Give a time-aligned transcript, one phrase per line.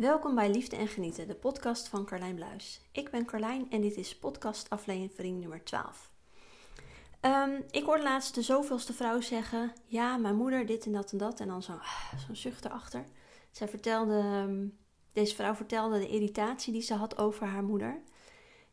[0.00, 2.80] Welkom bij Liefde en Genieten, de podcast van Carlijn Bluis.
[2.92, 6.10] Ik ben Carlijn en dit is podcast aflevering nummer 12.
[7.20, 11.18] Ehm, ik hoorde laatst de zoveelste vrouw zeggen: Ja, mijn moeder, dit en dat en
[11.18, 11.40] dat.
[11.40, 11.80] En dan zo'n
[12.26, 13.04] zo zucht erachter.
[13.50, 14.66] Zij vertelde, ehm,
[15.12, 18.02] deze vrouw vertelde de irritatie die ze had over haar moeder.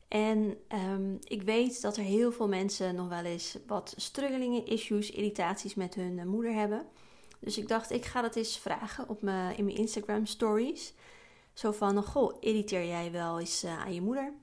[0.07, 5.11] En ehm, ik weet dat er heel veel mensen nog wel eens wat struggelingen, issues,
[5.11, 6.85] irritaties met hun eh, moeder hebben.
[7.39, 10.93] Dus ik dacht, ik ga dat eens vragen op mijn, in mijn Instagram stories.
[11.57, 14.33] Zo van, goh, irriteer jij wel eens uh, aan je moeder?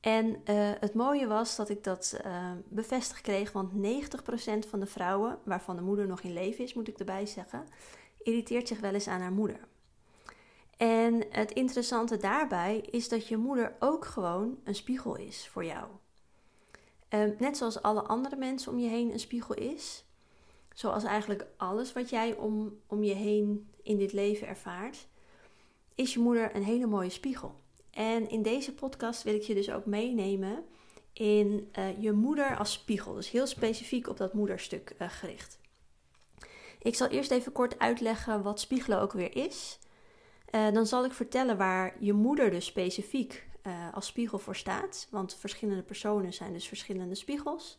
[0.00, 4.86] En uh, het mooie was dat ik dat uh, bevestigd kreeg, want 90% van de
[4.86, 7.66] vrouwen, waarvan de moeder nog in leven is, moet ik erbij zeggen,
[8.22, 9.60] irriteert zich wel eens aan haar moeder.
[10.76, 15.86] En het interessante daarbij is dat je moeder ook gewoon een spiegel is voor jou.
[17.08, 20.04] Um, net zoals alle andere mensen om je heen een spiegel is,
[20.74, 25.06] zoals eigenlijk alles wat jij om, om je heen in dit leven ervaart,
[25.98, 27.54] is je moeder een hele mooie spiegel.
[27.90, 30.64] En in deze podcast wil ik je dus ook meenemen
[31.12, 33.14] in uh, je moeder als spiegel.
[33.14, 35.58] Dus heel specifiek op dat moederstuk uh, gericht.
[36.78, 39.78] Ik zal eerst even kort uitleggen wat spiegelen ook weer is.
[40.54, 43.46] Uh, dan zal ik vertellen waar je moeder dus specifiek
[43.92, 45.06] als spiegel voor staat.
[45.10, 47.78] Want verschillende personen zijn dus verschillende spiegels.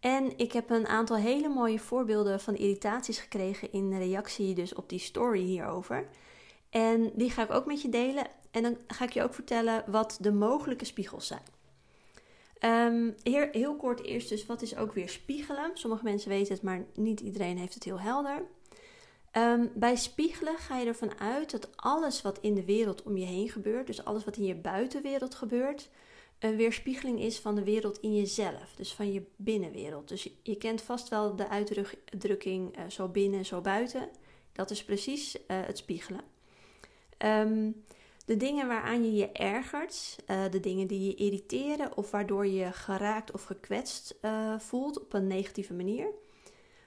[0.00, 4.88] En ik heb een aantal hele mooie voorbeelden van irritaties gekregen in reactie dus op
[4.88, 6.08] die story hierover.
[6.70, 8.26] En die ga ik ook met je delen.
[8.50, 11.42] En dan ga ik je ook vertellen wat de mogelijke spiegels zijn.
[12.60, 13.14] Um,
[13.52, 15.70] heel, kort eerst dus, wat is ook weer spiegelen?
[15.74, 18.42] Sommige mensen weten het, maar niet iedereen heeft het heel helder.
[19.32, 23.24] Um, bij spiegelen ga je ervan uit dat alles wat in de wereld om je
[23.24, 25.88] heen gebeurt, dus alles wat in je buitenwereld gebeurt,
[26.38, 30.08] een weerspiegeling is van de wereld in jezelf, dus van je binnenwereld.
[30.08, 34.08] Dus je, kent vast wel de uitdrukking uh, zo binnen, zo buiten.
[34.52, 36.20] Dat is precies uh, het spiegelen.
[37.18, 37.84] Um,
[38.26, 42.72] de dingen waaraan je je ergert, uh, de dingen die je irriteren of waardoor je
[42.72, 46.08] geraakt of gekwetst uh, voelt op een negatieve manier,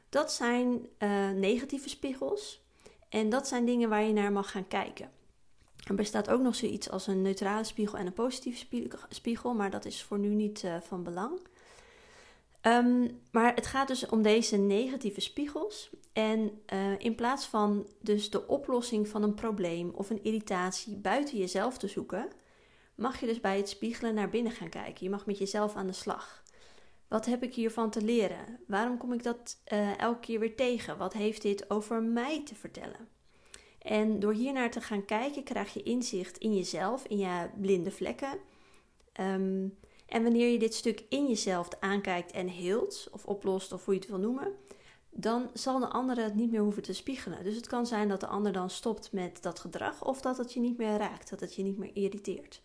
[0.10, 2.62] dat zijn uh, negatieve spiegels.
[3.10, 5.12] En dat zijn dingen waar je naar mag gaan kijken.
[5.88, 8.66] Er bestaat ook nog zoiets als een neutrale spiegel en een positieve
[9.10, 11.40] spiegel, maar dat is voor nu niet van belang.
[12.70, 15.90] Um, maar het gaat dus om deze negatieve spiegels.
[16.14, 21.38] En uh, in plaats van dus de oplossing van een probleem of een irritatie buiten
[21.38, 22.28] jezelf te zoeken,
[22.96, 25.04] mag je dus bij het spiegelen naar binnen gaan kijken.
[25.06, 26.44] Je mag met jezelf aan de slag.
[27.08, 28.60] Wat heb ik hiervan te leren?
[28.68, 30.98] Waarom kom ik dat uh, elke keer weer tegen?
[30.98, 33.08] Wat heeft dit over mij te vertellen?
[33.80, 37.92] En door hier naar te gaan kijken, krijg je inzicht in jezelf, in je blinde
[37.92, 38.40] vlekken.
[39.20, 39.78] Um,
[40.10, 44.00] en wanneer je dit stuk in jezelf aankijkt en heelt, of oplost, of hoe je
[44.00, 44.56] het wil noemen,
[45.10, 47.44] dan zal de andere het niet meer hoeven te spiegelen.
[47.44, 50.54] Dus het kan zijn dat de ander dan stopt met dat gedrag, of dat het
[50.54, 52.62] je niet meer raakt, dat het je niet meer irriteert.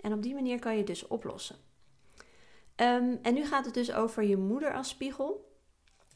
[0.00, 1.56] En op die manier kan je dus oplossen.
[2.76, 5.50] Um, en nu gaat het dus over je moeder als spiegel.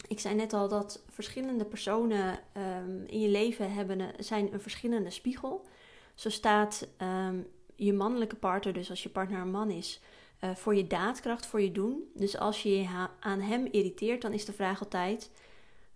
[0.08, 2.38] Ik zei net al dat verschillende personen
[2.78, 5.66] um, in je leven hebben een, zijn een verschillende spiegel.
[6.14, 10.00] Zo staat um, je mannelijke partner, dus als je partner een man is,
[10.44, 12.10] uh, voor je daadkracht, voor je doen.
[12.14, 15.30] Dus als je je aan hem irriteert, dan is de vraag altijd: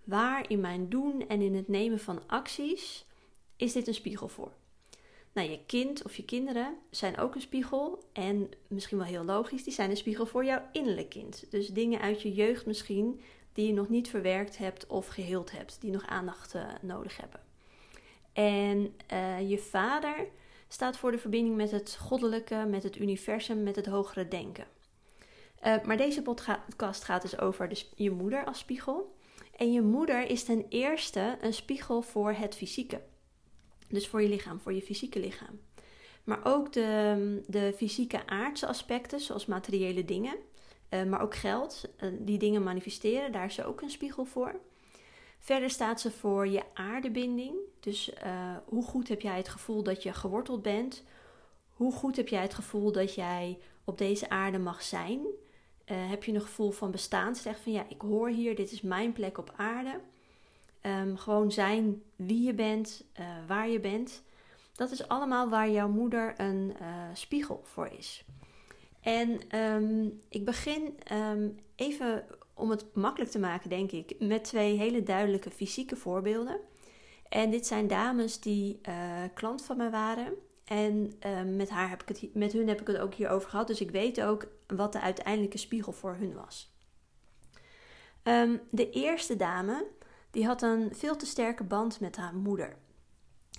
[0.04, 3.04] waar in mijn doen en in het nemen van acties
[3.56, 4.52] is dit een spiegel voor?
[5.32, 8.04] Nou, je kind of je kinderen zijn ook een spiegel.
[8.12, 11.44] En misschien wel heel logisch, die zijn een spiegel voor jouw innerlijk kind.
[11.50, 13.20] Dus dingen uit je jeugd misschien
[13.52, 17.40] die je nog niet verwerkt hebt of geheeld hebt, die nog aandacht uh, nodig hebben.
[18.32, 20.26] En uh, je vader
[20.72, 24.66] staat voor de verbinding met het goddelijke, met het universum, met het hogere denken.
[25.66, 29.14] Uh, maar deze podcast gaat dus over je moeder als spiegel.
[29.56, 33.00] En je moeder is ten eerste een spiegel voor het fysieke.
[33.88, 35.60] Dus voor je lichaam, voor je fysieke lichaam.
[36.24, 40.36] Maar ook de, de fysieke aardse aspecten, zoals materiële dingen,
[40.90, 44.60] uh, maar ook geld, uh, die dingen manifesteren, daar is ze ook een spiegel voor.
[45.40, 47.54] Verder staat ze voor je aardebinding.
[47.80, 51.02] Dus uh, hoe goed heb jij het gevoel dat je geworteld bent?
[51.68, 55.20] Hoe goed heb jij het gevoel dat jij op deze aarde mag zijn?
[55.20, 55.26] Uh,
[55.86, 57.36] heb je een gevoel van bestaan?
[57.36, 60.00] Zeg van ja, ik hoor hier, dit is mijn plek op aarde.
[60.82, 64.22] Um, gewoon zijn wie je bent, uh, waar je bent.
[64.74, 66.76] Dat is allemaal waar jouw moeder een
[67.12, 68.24] spiegel voor is.
[69.00, 72.24] En um, ik begin um, even
[72.60, 76.60] om het makkelijk te maken, denk ik, met twee hele duidelijke fysieke voorbeelden.
[77.28, 78.94] En dit zijn dames die uh,
[79.34, 80.34] klant van mij waren.
[80.64, 83.66] En uh, met, haar heb ik het, met hun heb ik het ook hierover gehad.
[83.66, 86.74] Dus ik weet ook wat de uiteindelijke spiegel voor hun was.
[88.22, 89.86] Um, de eerste dame,
[90.30, 92.76] die had een veel te sterke band met haar moeder.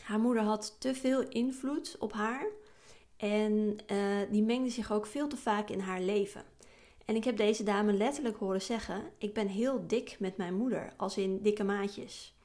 [0.01, 2.45] Haar moeder had te veel invloed op haar
[3.18, 6.44] en uh, die mengde zich ook veel te vaak in haar leven.
[7.06, 10.94] En ik heb deze dame letterlijk horen zeggen: Ik ben heel dik met mijn moeder,
[10.98, 12.36] als in dikke maatjes.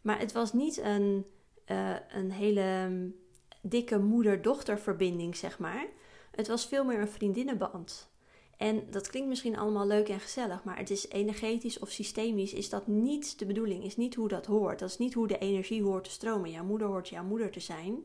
[0.00, 1.26] Maar het was niet een,
[1.66, 3.14] uh, een hele mm,
[3.60, 5.86] dikke moeder-dochter verbinding, zeg maar.
[6.30, 8.10] Het was veel meer een vriendinnenband.
[8.56, 12.68] En dat klinkt misschien allemaal leuk en gezellig, maar het is energetisch of systemisch is
[12.68, 14.78] dat niet de bedoeling, is niet hoe dat hoort.
[14.78, 16.50] Dat is niet hoe de energie hoort te stromen.
[16.50, 18.04] Jouw moeder hoort jouw moeder te zijn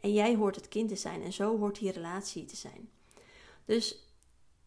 [0.00, 2.88] en jij hoort het kind te zijn en zo hoort die relatie te zijn.
[3.64, 4.13] Dus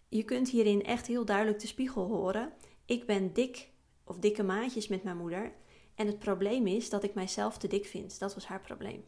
[0.10, 2.54] je kunt hierin echt heel duidelijk de spiegel horen.
[2.86, 3.70] Ik ben dik
[4.04, 5.52] of dikke maatjes met mijn moeder
[5.96, 8.20] en het probleem is dat ik mijzelf te dik vind.
[8.20, 9.06] Dat was haar probleem.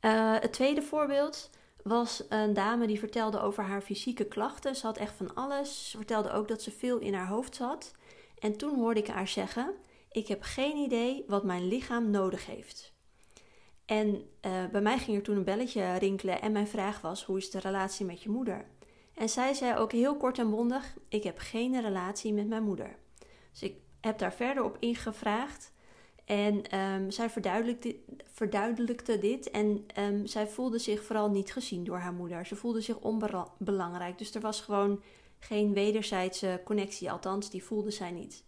[0.00, 1.50] Uh, het tweede voorbeeld
[1.82, 4.76] was een dame die vertelde over haar fysieke klachten.
[4.76, 5.90] Ze had echt van alles.
[5.90, 7.94] Ze vertelde ook dat ze veel in haar hoofd zat.
[8.38, 9.74] En toen hoorde ik haar zeggen:
[10.10, 12.92] Ik heb geen idee wat mijn lichaam nodig heeft.
[13.84, 14.08] En
[14.46, 17.50] uh, bij mij ging er toen een belletje rinkelen en mijn vraag was: Hoe is
[17.50, 18.66] de relatie met je moeder?
[19.18, 22.96] En zij zei ook heel kort en bondig: Ik heb geen relatie met mijn moeder.
[23.50, 25.72] Dus ik heb daar verder op ingevraagd.
[26.24, 27.96] En um, zij verduidelijkte,
[28.32, 32.46] verduidelijkte, dit en um, zij voelde zich vooral niet gezien door haar moeder.
[32.46, 34.18] Ze voelde zich onbelangrijk.
[34.18, 35.02] Dus er was gewoon
[35.38, 38.44] geen wederzijdse connectie, althans, die voelde zij niet.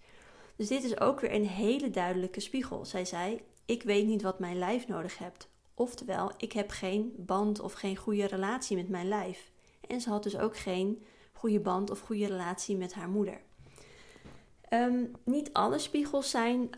[0.56, 2.84] Dus dit is ook weer een hele duidelijke spiegel.
[2.84, 5.48] Zij zei: Ik weet niet wat mijn lijf nodig hebt.
[5.74, 9.49] Oftewel, ik heb geen band of geen goede relatie met mijn lijf.
[9.90, 11.02] En ze had dus ook geen
[11.32, 13.40] goede band of goede relatie met haar moeder.
[14.72, 16.70] Um, niet alle spiegels zijn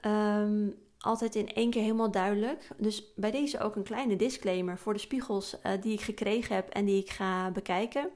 [0.99, 2.69] altijd in één keer helemaal duidelijk.
[2.76, 6.69] Dus bij deze ook een kleine disclaimer voor de spiegels uh, die ik gekregen heb
[6.69, 8.11] en die ik ga bekijken.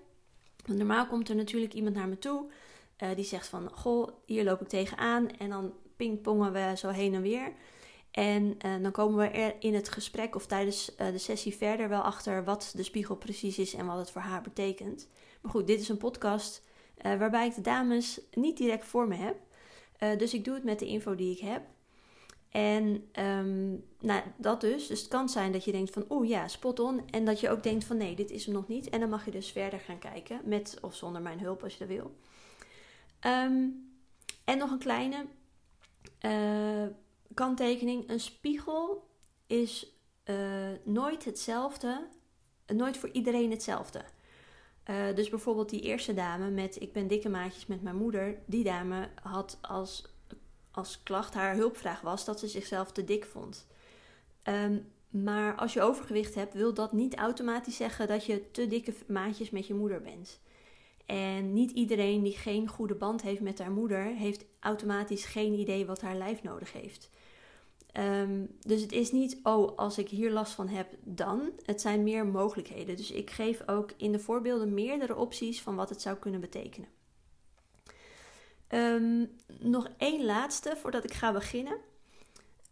[0.67, 2.47] Want normaal komt er natuurlijk iemand naar me toe
[3.03, 3.71] uh, die zegt van...
[3.73, 7.53] Goh, hier loop ik tegenaan en dan pingpongen we zo heen en weer.
[8.17, 12.01] En uh, dan komen we er in het gesprek of tijdens de sessie verder wel
[12.01, 15.09] achter wat de spiegel precies is en wat het voor haar betekent.
[15.41, 16.63] Maar goed, dit is een podcast
[17.03, 19.37] waarbij ik de dames niet direct voor me heb.
[20.19, 21.63] dus ik doe het met de info die ik heb.
[22.57, 24.87] En um, nou, dat dus.
[24.87, 27.11] Dus het kan zijn dat je denkt van, oeh ja, spot on.
[27.11, 28.89] En dat je ook denkt van, nee, dit is hem nog niet.
[28.89, 31.79] En dan mag je dus verder gaan kijken, met of zonder mijn hulp als je
[31.79, 32.17] dat wil.
[33.33, 33.91] Um,
[34.45, 35.27] en nog een kleine
[37.37, 38.11] kanttekening.
[38.11, 39.09] Een spiegel
[39.47, 39.93] is
[40.25, 40.37] uh,
[40.85, 42.09] nooit hetzelfde,
[42.67, 44.05] nooit voor iedereen hetzelfde.
[44.91, 48.39] Uh, dus bijvoorbeeld die eerste dame met ik ben dikke maatjes met mijn moeder.
[48.47, 50.05] Die dame had als
[50.77, 53.67] als klacht haar hulpvraag was dat ze zichzelf te dik vond.
[54.45, 58.95] Um, maar als je overgewicht hebt, wil dat niet automatisch zeggen dat je te dikke
[59.07, 60.41] maatjes met je moeder bent.
[61.07, 65.87] En niet iedereen die geen goede band heeft met haar moeder, heeft automatisch geen idee
[65.87, 67.11] wat haar lijf nodig heeft.
[67.99, 71.51] Um, dus het is niet, oh, als ik hier last van heb, dan.
[71.63, 72.97] Het zijn meer mogelijkheden.
[72.97, 76.89] Dus ik geef ook in de voorbeelden meerdere opties van wat het zou kunnen betekenen.
[78.69, 81.77] Um, nog één laatste voordat ik ga beginnen.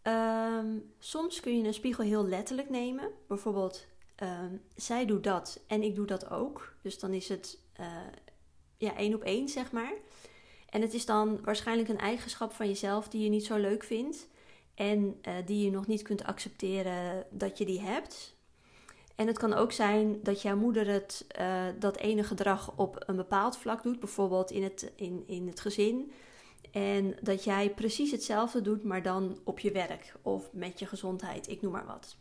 [0.03, 3.11] Um, soms kun je een spiegel heel letterlijk nemen.
[3.27, 3.87] Bijvoorbeeld,
[4.77, 6.75] zij doet dat en ik doe dat ook.
[6.83, 7.87] Dus dan is het uh,
[8.77, 9.93] ja, één op één, zeg maar.
[10.69, 14.27] En het is dan waarschijnlijk een eigenschap van jezelf die je niet zo leuk vindt.
[14.75, 18.35] En uh, die je nog niet kunt accepteren dat je die hebt.
[19.17, 23.17] En het kan ook zijn dat jouw moeder het, uh, dat ene gedrag op een
[23.17, 26.13] bepaald vlak doet, bijvoorbeeld in het, in, in het gezin.
[26.73, 31.49] En dat jij precies hetzelfde doet, maar dan op je werk of met je gezondheid,
[31.49, 32.17] ik noem maar wat.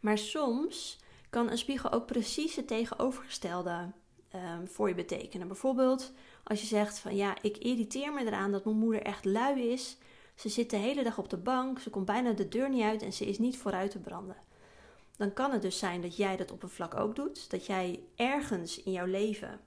[0.00, 0.98] Maar soms
[1.30, 3.90] kan een spiegel ook precies het tegenovergestelde
[4.34, 5.48] um, voor je betekenen.
[5.48, 6.12] Bijvoorbeeld
[6.44, 9.96] als je zegt van ja, ik irriteer me eraan dat mijn moeder echt lui is.
[10.40, 13.02] Ze zit de hele dag op de bank, ze komt bijna de deur niet uit
[13.02, 14.36] en ze is niet vooruit te branden
[15.20, 17.50] dan kan het dus zijn dat jij dat op een vlak ook doet.
[17.50, 19.60] Dat jij ergens in jouw leven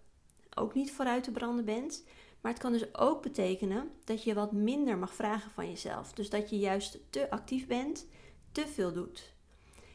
[0.55, 2.03] ook niet vooruit te branden bent.
[2.41, 6.13] Maar het kan dus ook betekenen dat je wat minder mag vragen van jezelf.
[6.13, 8.07] Dus dat je juist te actief bent,
[8.51, 9.33] te veel doet.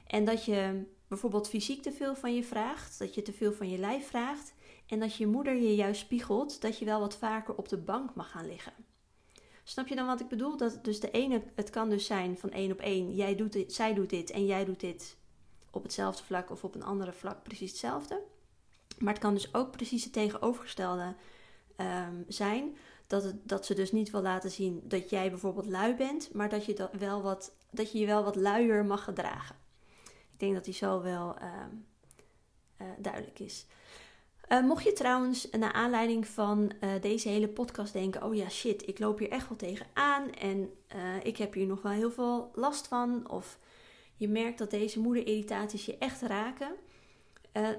[0.06, 3.70] En dat je bijvoorbeeld fysiek te veel van je vraagt, dat je te veel van
[3.70, 4.54] je lijf vraagt.
[4.86, 8.14] En dat je moeder je juist spiegelt dat je wel wat vaker op de bank
[8.14, 8.87] mag gaan liggen.
[9.68, 10.56] Snap je dan wat ik bedoel?
[10.56, 13.72] Dat dus de ene, het kan dus zijn van één op één, jij doet dit,
[13.72, 15.16] zij doet dit en jij doet dit
[15.70, 18.22] op hetzelfde vlak of op een andere vlak precies hetzelfde.
[18.98, 21.14] Maar het kan dus ook precies het tegenovergestelde
[21.76, 22.76] um, zijn.
[23.06, 26.48] Dat, het, dat ze dus niet wil laten zien dat jij bijvoorbeeld lui bent, maar
[26.48, 29.56] dat je, dat wel wat, dat je wel wat luier mag gedragen.
[30.32, 31.52] Ik denk dat die zo wel uh,
[32.78, 33.66] uh, duidelijk is.
[34.48, 38.88] Uh, mocht je trouwens naar aanleiding van uh, deze hele podcast denken: oh ja, shit,
[38.88, 42.50] ik loop hier echt wel tegenaan en uh, ik heb hier nog wel heel veel
[42.54, 43.30] last van.
[43.30, 43.58] Of
[44.16, 46.70] je merkt dat deze moederirritaties je echt raken,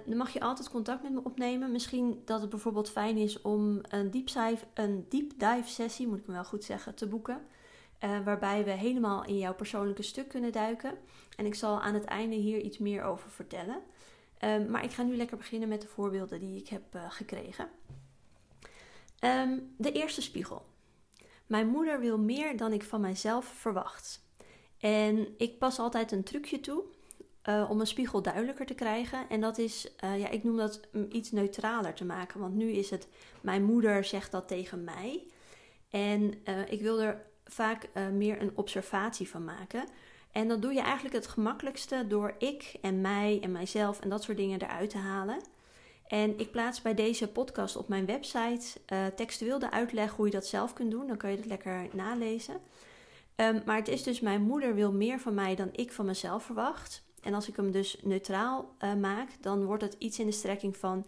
[0.06, 1.72] dan mag je altijd contact met me opnemen.
[1.72, 6.20] Misschien dat het bijvoorbeeld fijn is om een deep dive, een deep dive sessie, moet
[6.20, 7.42] ik me wel goed zeggen, te boeken.
[8.00, 10.98] Waarbij we helemaal in jouw persoonlijke stuk kunnen duiken.
[11.38, 13.82] En ik zal aan het einde hier iets meer over vertellen.
[14.44, 17.70] Um, maar ik ga nu lekker beginnen met de voorbeelden die ik heb uh, gekregen.
[19.20, 20.66] Um, de eerste spiegel.
[21.46, 24.24] Mijn moeder wil meer dan ik van mijzelf verwacht.
[24.78, 26.84] En ik pas altijd een trucje toe
[27.50, 29.30] uh, om een spiegel duidelijker te krijgen.
[29.30, 30.80] En dat is, uh, ja, ik noem dat
[31.10, 32.40] iets neutraler te maken.
[32.40, 33.08] Want nu is het,
[33.42, 35.28] mijn moeder zegt dat tegen mij.
[35.90, 36.34] En
[36.70, 39.88] ik wil er vaak meer een observatie van maken.
[40.32, 44.24] En dat doe je eigenlijk het gemakkelijkste door ik en mij en mijzelf en dat
[44.24, 45.42] soort dingen eruit te halen.
[46.08, 50.32] En ik plaats bij deze podcast op mijn website uh, textueel de uitleg hoe je
[50.32, 51.08] dat zelf kunt doen.
[51.08, 52.56] Dan kan je dat lekker nalezen.
[53.36, 56.44] Um, maar het is dus, mijn moeder wil meer van mij dan ik van mezelf
[56.44, 57.04] verwacht.
[57.22, 60.78] En als ik hem dus neutraal uh, maak, dan wordt het iets in de strekking
[60.78, 61.06] van...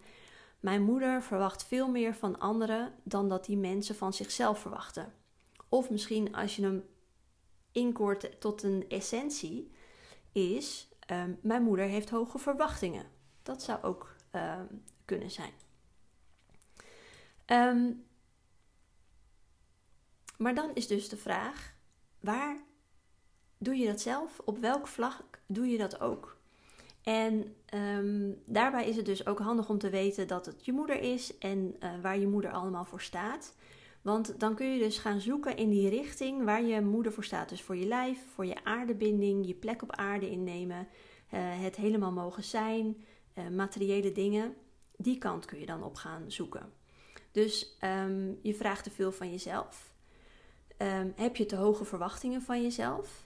[0.59, 5.13] Mijn moeder verwacht veel meer van anderen dan dat die mensen van zichzelf verwachten.
[5.69, 6.83] Of misschien als je hem
[7.71, 9.71] inkort tot een essentie,
[10.31, 10.89] is...
[11.11, 13.05] Um, mijn moeder heeft hoge verwachtingen.
[13.43, 15.51] Dat zou ook um, kunnen zijn.
[17.45, 18.05] Um,
[20.37, 21.73] maar dan is dus de vraag:
[22.19, 22.57] waar
[23.57, 24.39] doe je dat zelf?
[24.45, 26.37] Op welk vlak doe je dat ook?
[27.03, 27.55] En
[28.45, 31.75] daarbij is het dus ook handig om te weten dat het je moeder is en
[31.79, 33.55] uh, waar je moeder allemaal voor staat.
[34.01, 37.49] Want dan kun je dus gaan zoeken in die richting waar je moeder voor staat.
[37.49, 40.87] Dus voor je lijf, voor je aardebinding, je plek op aarde innemen,
[41.33, 43.05] uh, het helemaal mogen zijn,
[43.37, 44.55] uh, materiële dingen
[44.97, 46.73] die kant kun je dan op gaan zoeken.
[47.31, 49.93] Dus um, je vraagt te veel van jezelf.
[50.77, 53.25] Um, heb je te hoge verwachtingen van jezelf?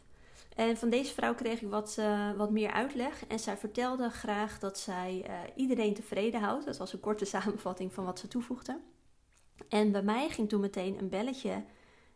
[0.56, 3.26] En van deze vrouw kreeg ik wat, uh, wat meer uitleg.
[3.28, 6.66] En zij vertelde graag dat zij iedereen tevreden houdt.
[6.66, 8.80] Dat was een korte samenvatting van wat ze toevoegde.
[9.70, 11.64] En bij mij ging toen meteen een belletje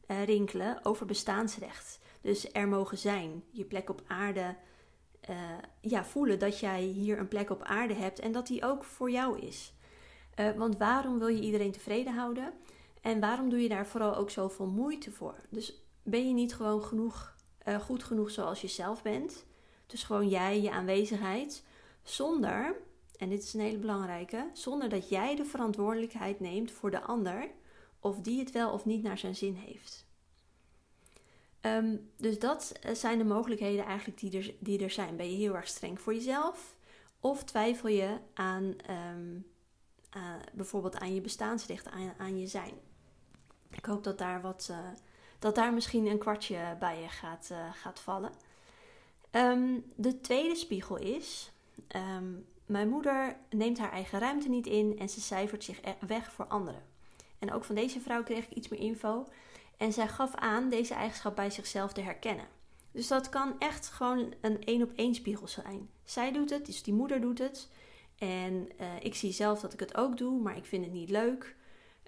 [0.08, 2.00] uh, rinkelen over bestaansrecht.
[2.22, 4.55] Dus er mogen zijn, je plek op aarde
[5.29, 5.36] uh,
[5.81, 9.12] ja, voelen dat jij hier een plek op aarde hebt en dat die ook voor
[9.12, 9.74] jou is.
[10.39, 12.53] Uh, want waarom wil je iedereen tevreden houden?
[13.01, 15.36] En waarom doe je daar vooral ook zoveel moeite voor?
[15.50, 17.36] Dus ben je niet gewoon genoeg,
[17.81, 19.46] goed genoeg zoals je zelf bent?
[19.88, 21.63] Dus gewoon jij, je aanwezigheid,
[22.03, 22.75] zonder,
[23.20, 27.52] en dit is een hele belangrijke, zonder dat jij de verantwoordelijkheid neemt voor de ander
[28.00, 30.08] of die het wel of niet naar zijn zin heeft.
[31.62, 35.16] Um, dus dat eh, zijn de mogelijkheden eigenlijk die er, die er zijn.
[35.16, 36.76] Ben je heel erg streng voor jezelf?
[37.20, 39.46] Of twijfel je aan um,
[40.18, 42.74] uh, bijvoorbeeld aan je bestaansrecht, aan, aan je zijn?
[43.70, 44.78] Ik hoop dat daar, wat, uh,
[45.40, 48.32] dat daar misschien een kwartje bij je gaat, gaat vallen.
[49.32, 51.52] Um, de tweede spiegel is:
[52.70, 56.46] mijn moeder neemt haar eigen ruimte niet in en ze cijfert zich e-, weg voor
[56.46, 56.84] anderen.
[57.40, 59.28] En ook van deze vrouw kreeg ik iets meer info.
[59.78, 62.48] En zij gaf aan deze eigenschap bij zichzelf te herkennen.
[62.92, 65.90] Dus dat kan echt gewoon een één op één spiegel zijn.
[66.04, 67.70] Zij doet het, dus die moeder doet het.
[68.18, 71.10] En uh, ik zie zelf dat ik het ook doe, maar ik vind het niet
[71.10, 71.56] leuk.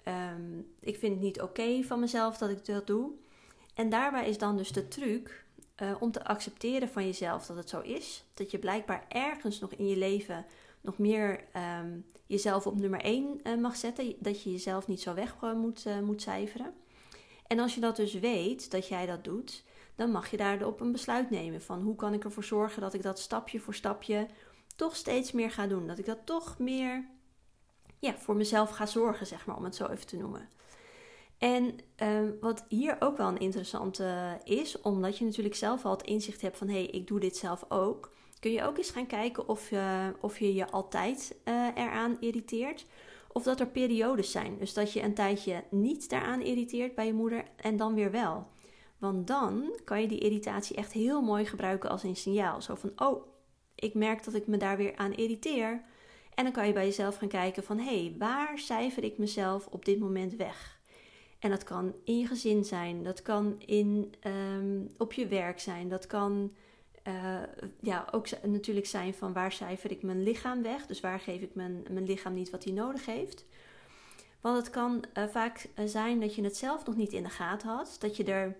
[0.08, 3.10] Um, ik vind het niet oké van mezelf dat ik dat doe.
[3.74, 5.41] En daarbij is dan dus de truc
[5.82, 8.24] uh, om te accepteren van jezelf dat het zo is.
[8.34, 10.46] Dat je blijkbaar ergens nog in je leven
[10.80, 11.44] nog meer
[11.80, 14.14] um, jezelf op nummer 1 uh, eh, mag zetten.
[14.18, 16.74] Dat je jezelf niet zo weg moet, moet cijferen.
[17.46, 20.92] En als je dat dus weet, dat jij dat doet, dan mag je daarop een
[20.92, 24.26] besluit nemen van hoe kan ik ervoor zorgen dat ik dat stapje voor stapje
[24.76, 25.86] toch steeds meer ga doen.
[25.86, 27.08] Dat ik dat toch meer
[27.98, 30.48] ja, voor mezelf ga zorgen, zeg maar, om het zo even te noemen.
[31.42, 36.02] En uh, wat hier ook wel een interessante is, omdat je natuurlijk zelf al het
[36.02, 39.06] inzicht hebt van hé, hey, ik doe dit zelf ook, kun je ook eens gaan
[39.06, 42.86] kijken of, uh, of je je altijd uh, eraan irriteert.
[43.32, 44.58] Of dat er periodes zijn.
[44.58, 48.46] Dus dat je een tijdje niet daaraan irriteert bij je moeder en dan weer wel.
[48.98, 52.62] Want dan kan je die irritatie echt heel mooi gebruiken als een signaal.
[52.62, 53.26] Zo van, oh,
[53.74, 55.84] ik merk dat ik me daar weer aan irriteer.
[56.34, 59.66] En dan kan je bij jezelf gaan kijken van, hé, hey, waar cijfer ik mezelf
[59.66, 60.80] op dit moment weg?
[61.42, 65.88] En dat kan in je gezin zijn, dat kan in, um, op je werk zijn,
[65.88, 66.52] dat kan
[67.08, 67.42] uh,
[67.80, 70.86] ja, ook natuurlijk zijn van waar cijfer ik mijn lichaam weg.
[70.86, 73.44] Dus waar geef ik mijn, mijn lichaam niet wat hij nodig heeft.
[74.40, 77.28] Want het kan uh, vaak eh, zijn dat je het zelf nog niet in de
[77.28, 77.96] gaten had.
[77.98, 78.56] Dat je er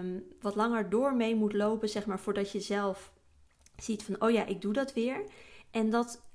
[0.00, 3.12] um, wat langer door mee moet lopen, zeg maar, voordat je zelf
[3.76, 5.24] ziet van, oh ja, ik doe dat weer.
[5.70, 6.26] En dat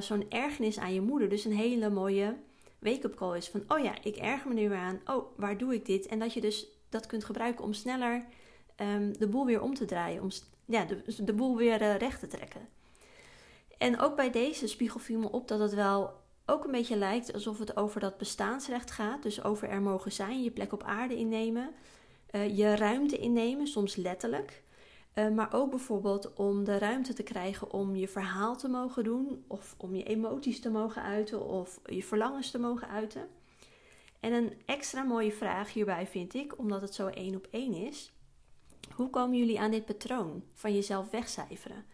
[0.00, 2.36] zo'n ergernis aan je moeder dus een hele mooie
[2.78, 3.48] wake-up call is.
[3.48, 5.00] Van, oh ja, ik erger me nu aan.
[5.04, 6.06] Oh, waar doe ik dit?
[6.06, 8.24] En dat je dus dat kunt gebruiken om sneller
[8.80, 10.22] um, de boel weer om te draaien.
[10.22, 10.28] Om
[10.64, 12.68] ja, de, de boel weer recht te trekken.
[13.78, 17.32] En ook bij deze spiegel viel me op dat het wel ook een beetje lijkt
[17.32, 19.22] alsof het over dat bestaansrecht gaat.
[19.22, 21.70] Dus over er mogen zijn, je plek op aarde innemen,
[22.30, 24.62] uh, je ruimte innemen, soms letterlijk.
[25.18, 29.44] Uh, maar ook bijvoorbeeld om de ruimte te krijgen om je verhaal te mogen doen,
[29.46, 33.28] of om je emoties te mogen uiten, of je verlangens te mogen uiten.
[34.20, 38.12] En een extra mooie vraag hierbij vind ik, omdat het zo één op één is:
[38.94, 41.84] hoe komen jullie aan dit patroon van jezelf wegcijferen?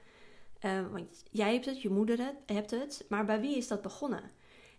[0.65, 4.31] Uh, want jij hebt het, je moeder hebt het, maar bij wie is dat begonnen?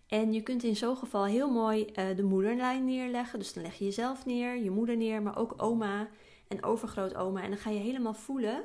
[0.06, 3.38] En je kunt in zo'n geval heel mooi uh, de moederlijn neerleggen.
[3.38, 6.08] Dus dan leg je jezelf neer, je moeder neer, maar ook oma
[6.48, 7.42] en overgrootoma.
[7.42, 8.64] En dan ga je helemaal voelen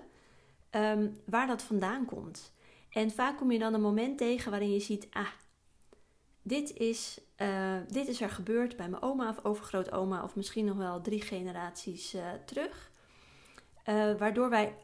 [0.71, 2.53] um, waar dat vandaan komt.
[2.89, 5.27] En vaak kom je dan een moment tegen waarin je ziet: ah,
[6.41, 10.77] dit is, uh, dit is er gebeurd bij mijn oma of overgrootoma, of misschien nog
[10.77, 12.91] wel drie generaties uh, terug.
[14.17, 14.75] waardoor wij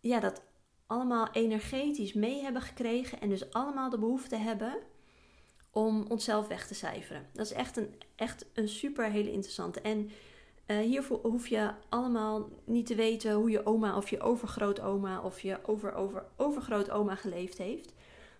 [0.00, 0.42] ja, dat
[0.86, 4.78] allemaal energetisch mee hebben gekregen en dus allemaal de behoefte hebben
[5.70, 7.26] om onszelf weg te cijferen.
[7.32, 9.80] Dat is echt een, echt een super hele interessante.
[9.80, 10.10] En
[10.72, 15.40] uh, hiervoor hoef je allemaal niet te weten hoe je oma of je overgrootoma of
[15.40, 17.94] je over, over, overgrootoma geleefd heeft.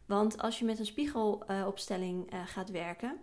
[0.07, 3.21] Want als je met een spiegelopstelling uh, gaat werken,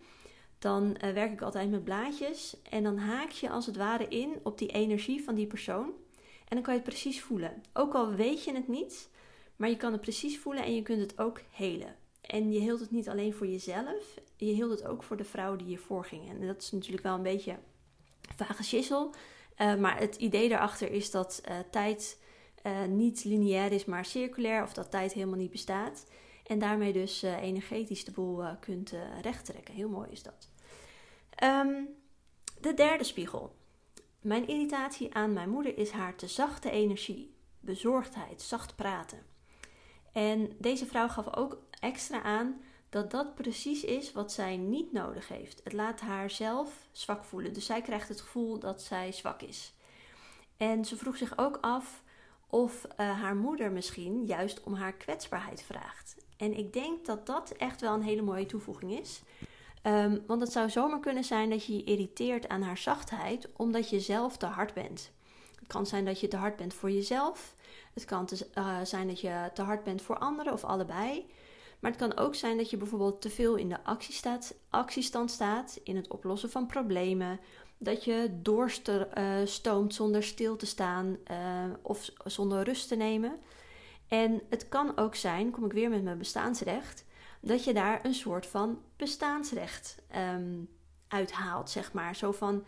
[0.59, 2.55] dan eh, werk ik altijd met blaadjes.
[2.69, 5.91] En dan haak je als het ware in op die energie van die persoon.
[6.47, 7.63] En dan kan je het precies voelen.
[7.73, 9.09] Ook al weet je het niet,
[9.55, 11.95] maar je kan het precies voelen en je kunt het ook helen.
[12.21, 15.55] En je hield het niet alleen voor jezelf, je hield het ook voor de vrouw
[15.55, 16.29] die je voorging.
[16.29, 17.57] En dat is natuurlijk wel een beetje
[18.36, 19.13] vage schissel.
[19.57, 22.19] Uh, maar het idee daarachter is dat uh, tijd
[22.65, 24.63] uh, niet lineair is, maar circulair.
[24.63, 26.05] Of dat tijd helemaal niet bestaat.
[26.45, 29.74] En daarmee dus energetisch de boel kunt rechttrekken.
[29.74, 30.50] Heel mooi is dat.
[31.43, 31.88] Um,
[32.62, 33.55] de derde spiegel.
[34.21, 39.19] Mijn irritatie aan mijn moeder is haar te zachte energie, bezorgdheid, zacht praten.
[40.12, 45.27] En deze vrouw gaf ook extra aan dat dat precies is wat zij niet nodig
[45.27, 45.61] heeft.
[45.63, 47.53] Het laat haar zelf zwak voelen.
[47.53, 49.73] Dus zij krijgt het gevoel dat zij zwak is.
[50.57, 52.03] En ze vroeg zich ook af
[52.49, 56.15] of uh, haar moeder misschien juist om haar kwetsbaarheid vraagt.
[56.37, 59.21] En ik denk dat dat echt wel een hele mooie toevoeging is.
[59.83, 63.89] Um, want het zou zomaar kunnen zijn dat je je irriteert aan haar zachtheid omdat
[63.89, 65.11] je zelf te hard bent.
[65.59, 67.55] Het kan zijn dat je te hard bent voor jezelf.
[67.93, 71.25] Het kan te, uh, zijn dat je te hard bent voor anderen of allebei.
[71.79, 73.83] Maar het kan ook zijn dat je bijvoorbeeld te veel in de
[74.70, 77.39] actiestand staat, in het oplossen van problemen.
[77.77, 83.39] Dat je doorstoomt zonder stil te staan uh, of zonder rust te nemen.
[84.07, 87.05] En het kan ook zijn, kom ik weer met mijn bestaansrecht,
[87.42, 90.70] dat je daar een soort van bestaansrecht um,
[91.07, 92.15] uithaalt, zeg maar.
[92.15, 92.63] Zo van,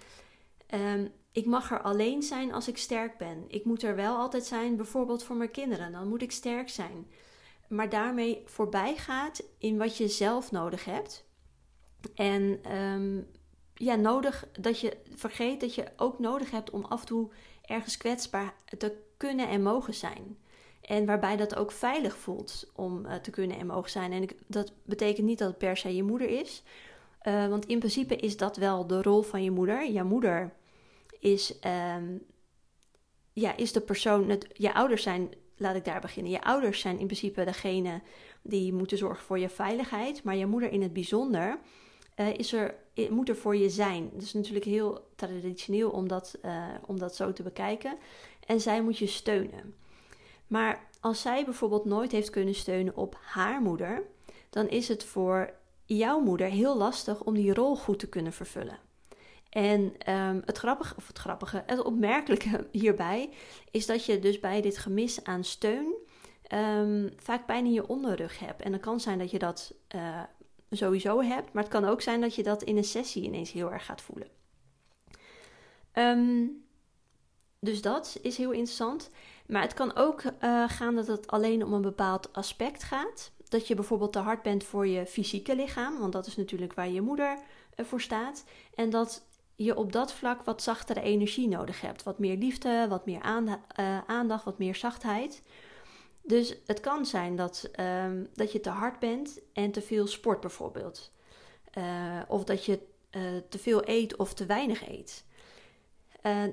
[0.73, 3.45] um, ik mag er alleen zijn als ik sterk ben.
[3.47, 5.91] Ik moet er wel altijd zijn, bijvoorbeeld voor mijn kinderen.
[5.91, 7.07] Dan moet ik sterk zijn
[7.71, 11.25] maar daarmee voorbij gaat in wat je zelf nodig hebt.
[12.15, 13.27] En um,
[13.73, 17.29] ja, nodig dat je vergeet dat je ook nodig hebt om af en toe
[17.61, 20.37] ergens kwetsbaar te kunnen en mogen zijn.
[20.81, 24.11] En waarbij dat ook veilig voelt om uh, te kunnen en mogen zijn.
[24.11, 26.63] En dat betekent niet dat het per se je moeder is.
[27.23, 29.91] Uh, want in principe is dat wel de rol van je moeder.
[29.91, 30.53] Je moeder
[31.19, 31.59] is,
[31.95, 32.23] um,
[33.33, 34.41] ja, is de persoon.
[34.53, 36.31] Je ouders zijn laat ik daar beginnen.
[36.31, 38.01] Je ouders zijn in principe degene
[38.41, 41.59] die moeten zorgen voor je veiligheid, maar je moeder in het bijzonder
[42.15, 42.75] uh, is er,
[43.09, 44.09] moet er voor je zijn.
[44.13, 47.97] Het is natuurlijk heel traditioneel om dat, uh, om dat zo te bekijken.
[48.45, 49.75] En zij moet je steunen.
[50.47, 54.03] Maar als zij bijvoorbeeld nooit heeft kunnen steunen op haar moeder,
[54.49, 55.53] dan is het voor
[55.85, 58.79] jouw moeder heel lastig om die rol goed te kunnen vervullen.
[59.51, 63.29] En um, het grappige, of het grappige, het opmerkelijke hierbij
[63.71, 65.93] is dat je dus bij dit gemis aan steun
[66.53, 68.61] um, vaak pijn in je onderrug hebt.
[68.61, 70.21] En dan kan zijn dat je dat uh,
[70.69, 73.71] sowieso hebt, maar het kan ook zijn dat je dat in een sessie ineens heel
[73.71, 74.27] erg gaat voelen.
[75.93, 76.63] Um,
[77.59, 79.09] dus dat is heel interessant.
[79.47, 83.31] Maar het kan ook uh, gaan dat het alleen om een bepaald aspect gaat.
[83.49, 86.89] Dat je bijvoorbeeld te hard bent voor je fysieke lichaam, want dat is natuurlijk waar
[86.89, 87.37] je moeder
[87.75, 88.43] uh, voor staat.
[88.75, 89.23] En dat
[89.63, 92.03] je op dat vlak wat zachtere energie nodig hebt.
[92.03, 95.41] Wat meer liefde, wat meer uh, aandacht, wat meer zachtheid.
[96.21, 100.39] Dus het kan zijn dat, um, dat je te hard bent en te veel sport
[100.39, 101.11] bijvoorbeeld.
[101.77, 102.79] Uh, of dat je
[103.11, 105.25] uh, te veel eet of te weinig eet.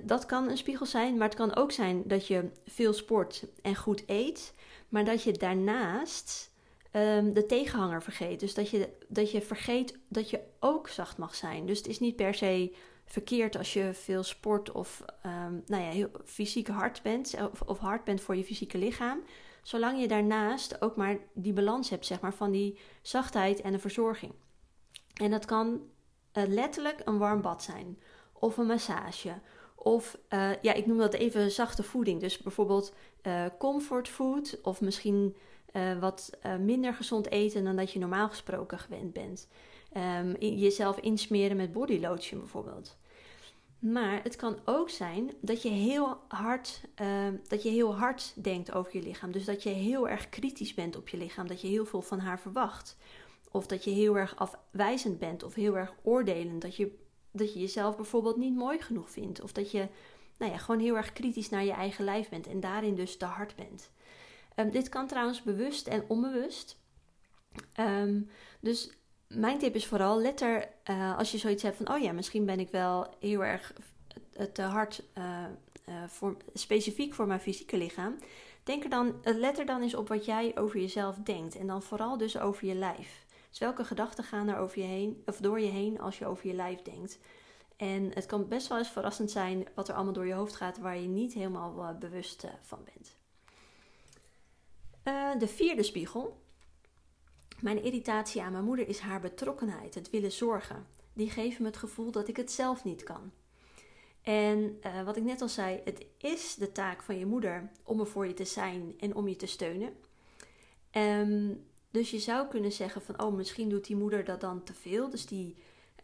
[0.03, 3.77] dat kan een spiegel zijn, maar het kan ook zijn dat je veel sport en
[3.77, 4.55] goed eet,
[4.89, 6.51] maar dat je daarnaast
[6.93, 8.41] um, de tegenhanger vergeet.
[8.41, 11.67] Dus dat je, dat je vergeet dat je ook zacht mag zijn.
[11.67, 12.75] Dus het is niet per se
[13.09, 17.79] verkeerd als je veel sport of ehm, nou ja, heel fysiek hard bent of, of
[17.79, 19.21] hard bent voor je fysieke lichaam.
[19.63, 23.79] Zolang je daarnaast ook maar die balans hebt, zeg maar, van die zachtheid en de
[23.79, 24.33] verzorging.
[25.15, 25.81] En dat kan
[26.33, 27.99] uh, letterlijk een warm bad zijn,
[28.33, 29.35] of een massage,
[29.75, 32.21] of uh, ja, ik noem dat even zachte voeding.
[32.21, 35.37] Dus bijvoorbeeld uh, comfort food, of misschien
[36.01, 39.49] wat minder gezond eten dan dat je normaal gesproken gewend bent.
[39.97, 42.97] Um, jezelf insmeren met body lotion bijvoorbeeld.
[43.79, 48.73] Maar het kan ook zijn dat je heel hard, uh, dat je heel hard denkt
[48.73, 49.33] over je lichaam.
[49.33, 51.47] Dus dat je heel erg kritisch bent op je lichaam.
[51.47, 52.97] Dat je heel veel van haar verwacht.
[53.51, 56.63] Of dat je heel erg afwijzend bent of heel erg oordelend.
[56.63, 56.99] Dat je,
[57.31, 59.41] dat je jezelf bijvoorbeeld niet mooi genoeg vindt.
[59.41, 59.89] Of dat je
[60.39, 63.25] nou ja, gewoon heel erg kritisch naar je eigen lijf bent en daarin dus te
[63.25, 63.91] hard bent.
[64.57, 66.77] Um, dit kan trouwens bewust en onbewust.
[68.61, 68.91] Dus
[69.29, 72.45] mijn tip is vooral, let er uh, als je zoiets hebt van, oh ja, misschien
[72.45, 73.73] ben ik wel heel erg
[74.53, 75.45] te hard, uh,
[75.89, 78.19] uh, voor, specifiek voor mijn fysieke lichaam.
[78.63, 81.57] Denk er dan, let er dan eens op wat jij over jezelf denkt.
[81.57, 83.27] En dan vooral dus over je lijf.
[83.51, 86.47] Dus welke gedachten gaan er over je heen, of door je heen als je over
[86.47, 87.19] je lijf denkt.
[87.77, 90.79] En het kan best wel eens verrassend zijn wat er allemaal door je hoofd gaat
[90.79, 93.17] waar je niet helemaal bewust van bent.
[95.41, 96.37] de vierde spiegel
[97.61, 100.87] mijn irritatie aan mijn moeder is haar betrokkenheid, het willen zorgen.
[101.13, 103.33] Die geven me het gevoel dat ik het zelf niet kan.
[104.23, 108.01] En uh, wat ik net al zei, het is de taak van je moeder om
[108.01, 109.97] er voor je te zijn en om je te steunen.
[110.93, 114.75] Um, dus je zou kunnen zeggen van, oh, misschien doet die moeder dat dan te
[114.75, 115.11] veel.
[115.11, 115.57] Dus die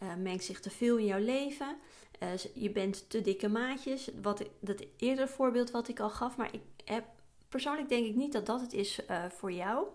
[0.02, 1.76] uh, mengt zich te veel in jouw leven.
[2.22, 4.10] Uh, je bent te dikke maatjes.
[4.22, 6.36] Wat dat eerder voorbeeld wat ik al gaf.
[6.36, 7.04] Maar ik heb,
[7.48, 9.86] persoonlijk denk ik niet dat dat het is voor jou.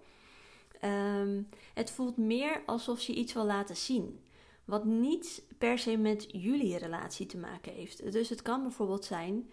[0.85, 4.19] Um, het voelt meer alsof je iets wil laten zien.
[4.65, 8.11] Wat niet per se met jullie relatie te maken heeft.
[8.11, 9.49] Dus het kan bijvoorbeeld zijn,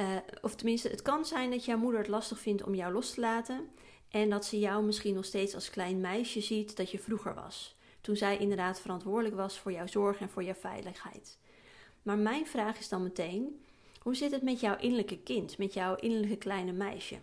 [0.00, 3.14] uh, of tenminste, het kan zijn dat jouw moeder het lastig vindt om jou los
[3.14, 3.68] te laten.
[4.08, 7.76] En dat ze jou misschien nog steeds als klein meisje ziet dat je vroeger was.
[8.00, 11.38] Toen zij inderdaad verantwoordelijk was voor jouw zorg en voor jouw veiligheid.
[12.02, 13.64] Maar mijn vraag is dan meteen:
[14.00, 17.18] hoe zit het met jouw innerlijke kind, met jouw innerlijke kleine meisje?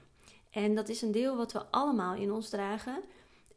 [0.49, 3.03] En dat is een deel wat we allemaal in ons dragen,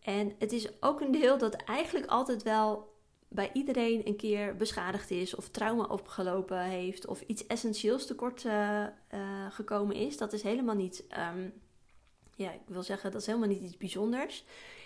[0.07, 2.95] en het is ook een deel dat eigenlijk altijd wel
[3.29, 8.87] bij iedereen een keer beschadigd is, of trauma opgelopen heeft, of iets essentieels tekort uh,
[9.15, 10.17] uh, gekomen is.
[10.17, 11.53] Dat is helemaal niet, um,
[12.35, 14.45] ja, ik wil zeggen, dat is helemaal niet iets bijzonders.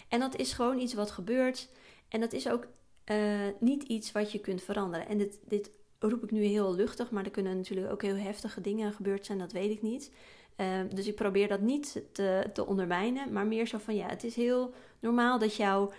[0.08, 1.68] En dat is gewoon iets wat gebeurt.
[2.08, 2.66] En dat is ook
[3.10, 5.08] uh, niet iets wat je kunt veranderen.
[5.08, 8.60] En dit, dit roep ik nu heel luchtig, maar er kunnen natuurlijk ook heel heftige
[8.60, 10.10] dingen gebeurd zijn, dat weet ik niet.
[10.60, 14.24] Ehm, dus ik probeer dat niet te, te ondermijnen, maar meer zo van ja, het
[14.24, 15.92] is heel normaal dat, jou,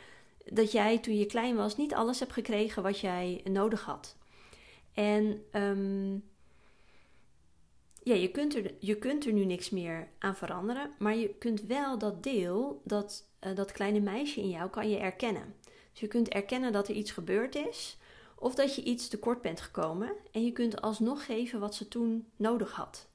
[0.45, 4.15] dat jij toen je klein was niet alles hebt gekregen wat jij nodig had.
[4.93, 6.23] En um,
[8.03, 11.61] ja, je kunt, er, je kunt er nu niks meer aan veranderen, maar je kunt
[11.61, 15.55] wel dat deel, dat, uh, dat kleine meisje in jou, kan je erkennen.
[15.91, 17.97] Dus je kunt erkennen dat er iets gebeurd is,
[18.35, 22.27] of dat je iets tekort bent gekomen en je kunt alsnog geven wat ze toen
[22.35, 23.09] nodig had.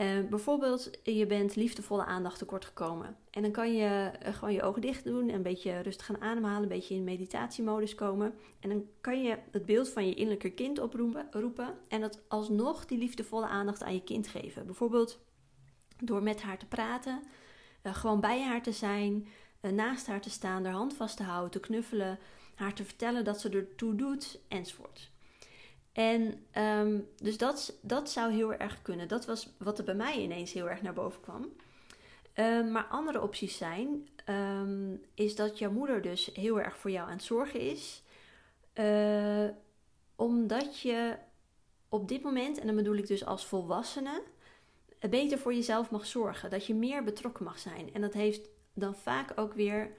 [0.00, 3.16] Uh, bijvoorbeeld, je bent liefdevolle aandacht tekort gekomen.
[3.30, 6.20] En dan kan je uh, gewoon je ogen dicht doen en een beetje rustig gaan
[6.20, 8.34] ademhalen, een beetje in meditatiemodus komen.
[8.60, 12.86] En dan kan je het beeld van je innerlijke kind oproepen roepen, en dat alsnog
[12.86, 14.66] die liefdevolle aandacht aan je kind geven.
[14.66, 15.20] Bijvoorbeeld
[16.04, 17.22] door met haar te praten,
[17.82, 19.28] uh, gewoon bij haar te zijn,
[19.60, 22.18] naast haar te staan, haar hand vast te houden, te knuffelen,
[22.54, 25.10] haar te vertellen dat ze ertoe doet, enzovoort.
[25.98, 29.08] En um, dus dat, dat zou heel erg kunnen.
[29.08, 31.52] Dat was wat er bij mij ineens heel erg naar boven kwam.
[32.34, 37.06] Um, maar andere opties zijn, um, is dat jouw moeder dus heel erg voor jou
[37.06, 38.02] aan het zorgen is.
[38.74, 39.48] Uh,
[40.16, 41.16] omdat je
[41.88, 44.22] op dit moment, en dan bedoel ik dus als volwassene,
[45.10, 46.50] beter voor jezelf mag zorgen.
[46.50, 47.94] Dat je meer betrokken mag zijn.
[47.94, 49.90] En dat heeft dan vaak ook weer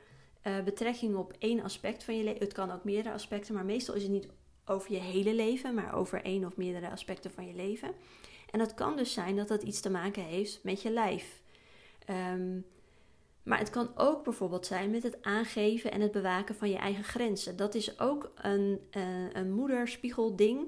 [0.43, 2.43] uh, betrekking op één aspect van je leven.
[2.43, 4.27] Het kan ook meerdere aspecten, maar meestal is het niet
[4.69, 7.91] over je hele leven, maar over één of meerdere aspecten van je leven.
[8.51, 11.41] En dat kan dus zijn dat dat iets te maken heeft met je lijf.
[12.09, 12.65] Um,
[13.43, 17.03] maar het kan ook bijvoorbeeld zijn met het aangeven en het bewaken van je eigen
[17.03, 17.57] grenzen.
[17.57, 19.03] Dat is ook een, uh,
[19.33, 20.67] een moederspiegelding.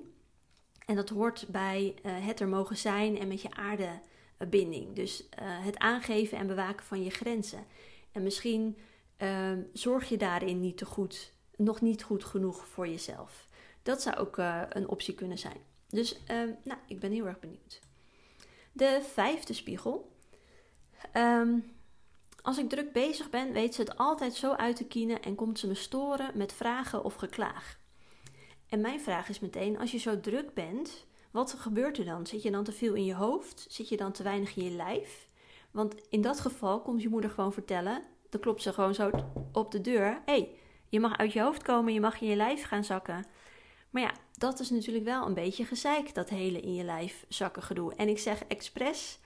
[0.85, 4.95] En dat hoort bij uh, het er mogen zijn en met je aardebinding.
[4.95, 7.65] Dus uh, het aangeven en bewaken van je grenzen.
[8.11, 8.77] En misschien
[9.17, 13.47] ehm, zorg je daarin niet te goed, nog niet goed genoeg voor jezelf.
[13.83, 15.57] Dat zou ook uh, een optie kunnen zijn.
[15.89, 17.79] Dus uh, nou, ik ben heel erg benieuwd.
[18.71, 20.11] De vijfde spiegel.
[21.13, 21.63] Um,
[22.41, 25.59] als ik druk bezig ben, weet ze het altijd zo uit te kienen en komt
[25.59, 27.79] ze me storen met vragen of geklaag.
[28.69, 32.27] En mijn vraag is meteen, als je zo druk bent, wat gebeurt er dan?
[32.27, 33.65] Zit je dan te veel in je hoofd?
[33.69, 35.29] Zit je dan te weinig in je lijf?
[35.71, 39.09] Want in dat geval komt je moeder gewoon vertellen, dan klopt ze gewoon zo
[39.51, 40.21] op de deur.
[40.25, 40.55] Hé, hey,
[40.89, 43.25] je mag uit je hoofd komen, je mag in je lijf gaan zakken.
[43.91, 47.63] Maar ja, dat is natuurlijk wel een beetje gezeik, dat hele in je lijf zakken
[47.63, 47.95] gedoe.
[47.95, 49.19] En ik zeg expres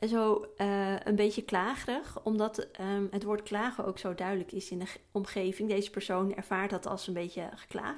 [0.00, 4.78] zo uh, een beetje klagerig, omdat um, het woord klagen ook zo duidelijk is in
[4.78, 5.68] de omgeving.
[5.68, 7.96] Deze persoon ervaart dat als een beetje geklaag.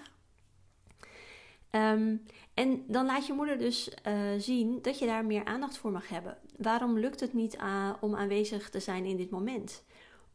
[1.70, 2.22] Um,
[2.54, 6.08] en dan laat je moeder dus uh, zien dat je daar meer aandacht voor mag
[6.08, 6.38] hebben.
[6.56, 7.56] Waarom lukt het niet
[8.00, 9.84] om aanwezig te zijn in dit moment?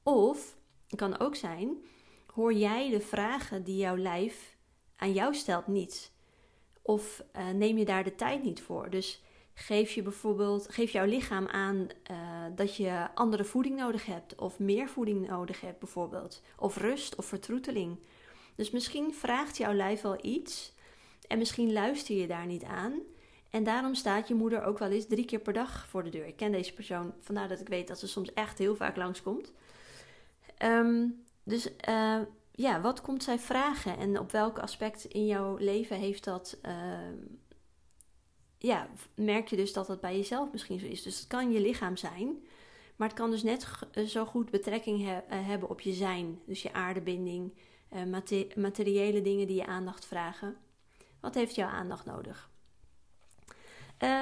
[0.04, 0.56] Of,
[0.88, 1.78] het kan ook zijn,
[2.34, 4.53] hoor jij de vragen die jouw lijf
[5.04, 6.12] aan jou stelt niet?
[6.82, 8.90] Of uh, neem je daar de tijd niet voor?
[8.90, 9.22] Dus
[9.54, 11.88] geef je bijvoorbeeld, geef jouw lichaam aan
[12.56, 17.26] dat je andere voeding nodig hebt, of meer voeding nodig hebt, bijvoorbeeld, of rust of
[17.26, 18.00] vertroeteling.
[18.56, 20.74] Dus misschien vraagt jouw lijf wel iets
[21.28, 22.94] en misschien luister je daar niet aan.
[23.50, 26.26] En daarom staat je moeder ook wel eens drie keer per dag voor de deur.
[26.26, 29.52] Ik ken deze persoon, vandaar dat ik weet dat ze soms echt heel vaak langskomt.
[30.64, 32.20] Um, dus uh,
[32.56, 36.58] ja, wat komt zij vragen en op welk aspect in jouw leven heeft dat.
[36.66, 36.98] Uh,
[38.58, 41.02] ja, merk je dus dat dat bij jezelf misschien zo is.
[41.04, 42.46] Dus het kan je lichaam zijn,
[42.96, 43.68] maar het kan dus net
[44.08, 46.40] zo goed betrekking he uh, hebben op je zijn.
[46.46, 47.54] Dus je aardebinding,
[47.94, 48.04] uh,
[48.56, 50.58] materiële dingen die je aandacht vragen.
[51.20, 52.50] Wat heeft jouw aandacht nodig?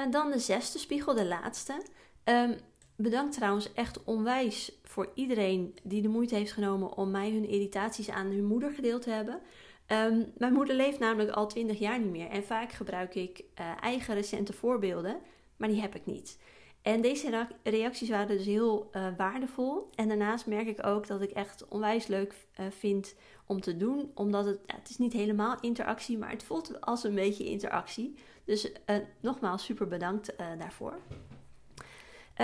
[0.09, 1.81] Dan de zesde spiegel, de laatste.
[2.23, 2.57] Um,
[3.01, 8.09] bedankt trouwens echt onwijs voor iedereen die de moeite heeft genomen om mij hun irritaties
[8.09, 9.41] aan hun moeder gedeeld te hebben.
[9.87, 13.65] Um, mijn moeder leeft namelijk al 20 jaar niet meer en vaak gebruik ik uh,
[13.81, 15.17] eigen recente voorbeelden,
[15.57, 16.37] maar die heb ik niet.
[16.81, 19.89] En deze reacties waren dus heel uh, waardevol.
[19.95, 24.11] En daarnaast merk ik ook dat ik echt onwijs leuk uh, vind om te doen.
[24.13, 28.15] Omdat het, het is niet helemaal interactie, maar het voelt als een beetje interactie.
[28.45, 28.71] Dus
[29.19, 30.99] nogmaals super bedankt daarvoor.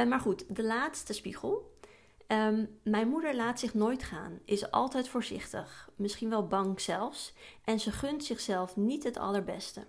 [0.06, 1.76] Maar goed, de laatste spiegel.
[2.28, 7.34] Um, mijn moeder laat zich nooit gaan, is altijd voorzichtig, misschien wel bang zelfs.
[7.64, 9.86] En ze gunt zichzelf niet het allerbeste.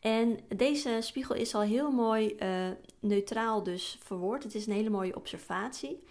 [0.00, 2.68] En deze spiegel is al heel mooi uh,
[3.00, 4.42] neutraal dus verwoord.
[4.42, 6.02] Het is een hele mooie observatie.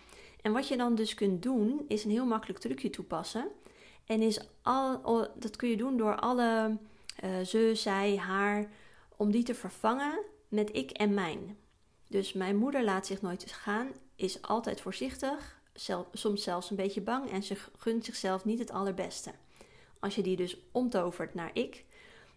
[0.41, 3.47] En wat je dan dus kunt doen, is een heel makkelijk trucje toepassen.
[4.05, 5.01] En is al,
[5.35, 6.77] dat kun je doen door alle
[7.23, 8.69] uh, ze, zij, haar,
[9.17, 11.57] om die te vervangen met ik en mijn.
[12.09, 15.61] Dus mijn moeder laat zich nooit gaan, is altijd voorzichtig,
[16.13, 19.31] soms zelfs een beetje bang en ze gunt zichzelf niet het allerbeste.
[19.99, 21.85] Als je die dus omtovert naar ik,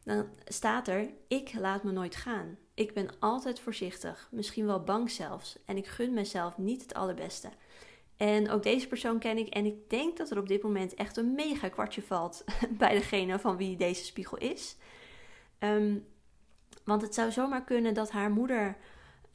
[0.05, 2.59] dan staat er: Ik laat me nooit gaan.
[2.75, 7.49] Ik ben altijd voorzichtig, misschien wel bang zelfs, en ik gun mezelf niet het allerbeste.
[8.17, 11.17] En ook deze persoon ken ik en ik denk dat er op dit moment echt
[11.17, 12.45] een mega kwartje valt
[12.79, 14.77] bij degene van wie deze spiegel is.
[15.59, 16.07] Um,
[16.85, 18.77] want het zou zomaar kunnen dat haar moeder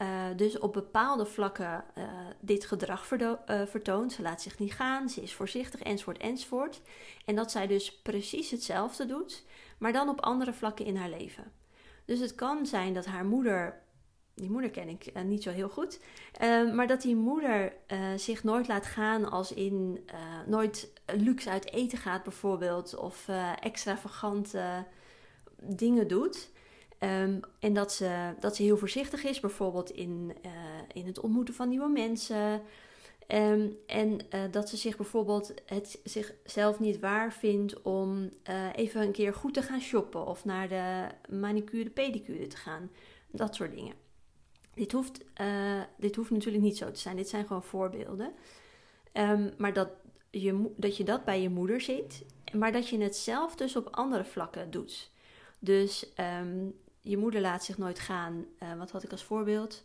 [0.01, 2.03] uh, dus op bepaalde vlakken uh,
[2.39, 3.31] dit gedrag uh,
[3.65, 4.13] vertoont.
[4.13, 6.81] Ze laat zich niet gaan, ze is voorzichtig, enzovoort, enzovoort.
[7.25, 9.43] En dat zij dus precies hetzelfde doet,
[9.77, 11.51] maar dan op andere vlakken in haar leven.
[12.05, 13.81] Dus het kan zijn dat haar moeder,
[14.33, 15.99] die moeder ken ik niet zo heel goed,
[16.75, 17.73] maar dat die moeder
[18.15, 20.07] zich nooit laat gaan als in
[20.45, 23.27] nooit luxe uit eten gaat bijvoorbeeld, of
[23.61, 24.85] extravagante
[25.61, 26.49] dingen doet.
[26.99, 30.35] Um, en dat ze, dat ze heel voorzichtig is, bijvoorbeeld in,
[30.93, 32.61] in het ontmoeten van nieuwe mensen.
[33.27, 39.01] Um, en uh, dat ze zich bijvoorbeeld het zichzelf niet waar vindt om uh, even
[39.01, 42.91] een keer goed te gaan shoppen of naar de manicure, pedicure te gaan.
[43.31, 43.93] Dat soort dingen.
[44.73, 45.25] Dit hoeft,
[45.97, 47.15] dit hoeft natuurlijk niet zo te zijn.
[47.15, 48.33] Dit zijn gewoon voorbeelden.
[49.13, 49.89] Um, maar dat
[50.31, 53.87] je, dat je dat bij je moeder ziet, maar dat je het zelf dus op
[53.91, 55.11] andere vlakken doet.
[55.59, 56.13] Dus
[57.09, 58.45] je moeder laat zich nooit gaan.
[58.77, 59.83] wat had ik als voorbeeld?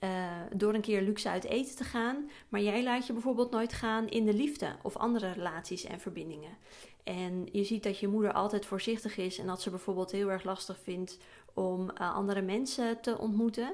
[0.00, 2.30] Uh, door een keer luxe uit eten te gaan.
[2.48, 6.56] Maar jij laat je bijvoorbeeld nooit gaan in de liefde of andere relaties en verbindingen.
[7.04, 10.44] En je ziet dat je moeder altijd voorzichtig is en dat ze bijvoorbeeld heel erg
[10.44, 11.18] lastig vindt
[11.54, 13.72] om uh, andere mensen te ontmoeten.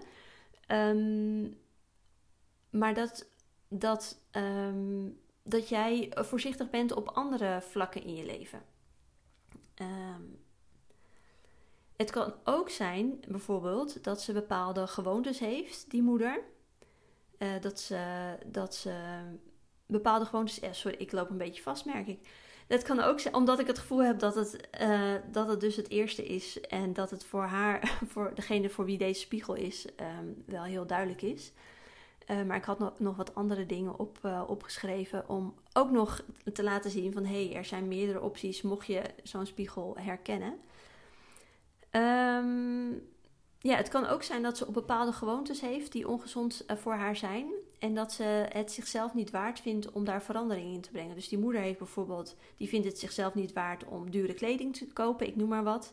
[0.68, 1.58] Um,
[2.70, 3.28] maar dat,
[3.68, 8.62] dat, um, dat jij voorzichtig bent op andere vlakken in je leven.
[9.74, 10.43] Um,
[11.96, 16.40] het kan ook zijn, bijvoorbeeld, dat ze bepaalde gewoontes heeft, die moeder.
[17.38, 18.94] Uh, dat, ze, dat ze
[19.86, 20.60] bepaalde gewoontes.
[20.60, 22.18] Eh, sorry, ik loop een beetje vast, merk ik.
[22.66, 25.76] Dat kan ook zijn, omdat ik het gevoel heb dat het, uh, dat het dus
[25.76, 26.60] het eerste is.
[26.60, 29.86] En dat het voor haar, voor degene voor wie deze spiegel is,
[30.18, 31.52] um, wel heel duidelijk is.
[32.30, 36.62] Uh, maar ik had nog, nog wat andere dingen op, opgeschreven om ook nog te
[36.62, 40.58] laten zien van hé, hey, er zijn meerdere opties mocht je zo'n spiegel herkennen.
[41.94, 42.92] Ehm,
[43.58, 46.94] ja, het kan ook zijn dat ze op bepaalde gewoontes heeft die ongezond uh, voor
[46.94, 47.52] haar zijn.
[47.78, 51.14] En dat ze het zichzelf niet waard vindt om daar verandering in te brengen.
[51.14, 54.86] Dus die moeder heeft bijvoorbeeld, die vindt het zichzelf niet waard om dure kleding te
[54.86, 55.92] kopen, ik noem maar wat.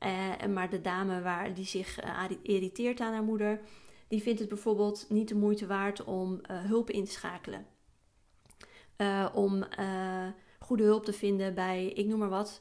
[0.00, 3.60] Uh, maar de dame waar, die zich uh, irriteert aan haar moeder,
[4.08, 7.66] die vindt het bijvoorbeeld niet de moeite waard om hulp in te schakelen.
[9.34, 9.64] om
[10.58, 12.60] goede hulp te vinden bij, ik noem maar wat,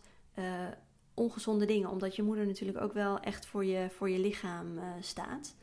[1.18, 1.90] ongezonde dingen.
[1.90, 5.56] Omdat je moeder natuurlijk ook wel echt voor je, voor je lichaam staat.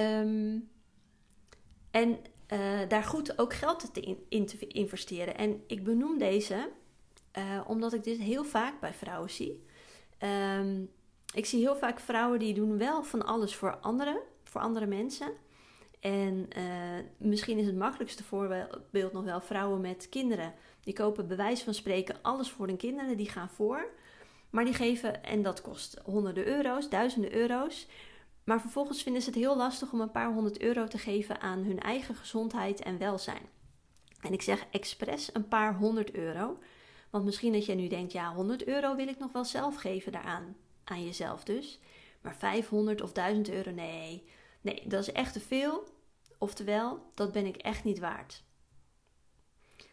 [0.00, 0.68] Um,
[1.90, 2.18] en
[2.52, 3.90] uh, daar goed ook geld
[4.28, 5.36] in, te investeren.
[5.36, 6.70] En ik benoem deze
[7.38, 9.64] uh, omdat ik dit heel vaak bij vrouwen zie.
[10.58, 10.90] Um,
[11.34, 15.32] ik zie heel vaak vrouwen die doen wel van alles voor anderen, voor andere mensen.
[16.00, 16.48] En
[17.16, 20.54] misschien is het makkelijkste voorbeeld nog wel vrouwen met kinderen.
[20.80, 23.90] Die kopen bewijs van spreken alles voor hun kinderen, die gaan voor.
[24.50, 27.86] Maar die geven, en dat kost honderden euro's, duizenden euro's.
[28.44, 31.58] Maar vervolgens vinden ze het heel lastig om een paar honderd euro te geven aan
[31.58, 33.48] hun eigen gezondheid en welzijn.
[34.20, 36.58] En ik zeg expres een paar honderd euro.
[37.10, 40.12] Want misschien dat je nu denkt, ja, 100 euro wil ik nog wel zelf geven
[40.12, 40.56] daaraan.
[40.84, 41.80] Aan jezelf dus.
[42.20, 44.24] Maar 500 of 1000 euro, nee.
[44.60, 45.88] Nee, dat is echt te veel.
[46.38, 48.42] Oftewel, dat ben ik echt niet waard.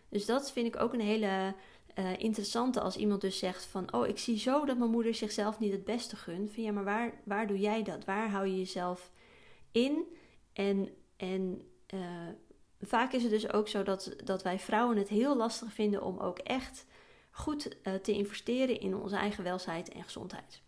[0.09, 1.55] Dus dat vind ik ook een hele
[1.95, 3.93] uh, interessante als iemand dus zegt van...
[3.93, 6.53] oh, ik zie zo dat mijn moeder zichzelf niet het beste gunt.
[6.53, 8.05] Van ja, maar waar, waar doe jij dat?
[8.05, 9.11] Waar hou je jezelf
[9.71, 10.03] in?
[10.53, 11.61] En, en
[11.93, 11.99] uh,
[12.81, 16.03] vaak is het dus ook zo dat, dat wij vrouwen het heel lastig vinden...
[16.03, 16.85] om ook echt
[17.31, 20.61] goed uh, te investeren in onze eigen welzijn en gezondheid.